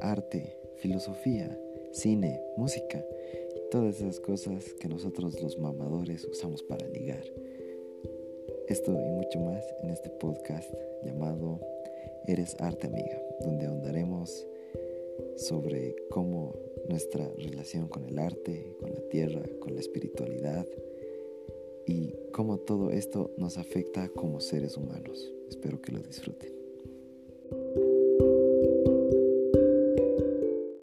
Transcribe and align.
arte, 0.00 0.56
filosofía, 0.76 1.58
cine, 1.92 2.40
música 2.56 3.04
todas 3.70 4.00
esas 4.00 4.18
cosas 4.18 4.74
que 4.80 4.88
nosotros 4.88 5.40
los 5.40 5.58
mamadores 5.58 6.24
usamos 6.24 6.62
para 6.62 6.86
ligar. 6.88 7.22
Esto 8.68 8.92
y 8.92 9.10
mucho 9.10 9.40
más 9.40 9.64
en 9.82 9.90
este 9.90 10.10
podcast 10.10 10.72
llamado 11.04 11.60
Eres 12.26 12.56
Arte 12.58 12.88
Amiga, 12.88 13.22
donde 13.40 13.66
ahondaremos 13.66 14.46
sobre 15.36 15.94
cómo 16.10 16.54
nuestra 16.88 17.28
relación 17.38 17.88
con 17.88 18.04
el 18.04 18.18
arte, 18.18 18.76
con 18.80 18.92
la 18.92 19.00
tierra, 19.08 19.42
con 19.60 19.74
la 19.74 19.80
espiritualidad 19.80 20.66
y 21.86 22.12
cómo 22.32 22.58
todo 22.58 22.90
esto 22.90 23.30
nos 23.38 23.56
afecta 23.56 24.08
como 24.08 24.40
seres 24.40 24.76
humanos. 24.76 25.32
Espero 25.48 25.80
que 25.80 25.92
lo 25.92 26.00
disfruten. 26.00 26.59